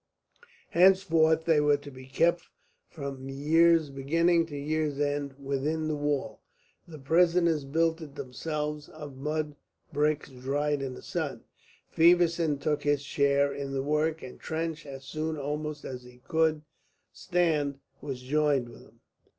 [0.71, 2.45] Henceforward they were to be kept
[2.89, 6.41] from year's beginning to year's end within the wall.
[6.87, 9.55] The prisoners built it themselves of mud
[9.93, 11.43] bricks dried in the sun.
[11.87, 16.63] Feversham took his share in the work, and Trench, as soon almost as he could
[17.13, 19.01] stand, was joined with him.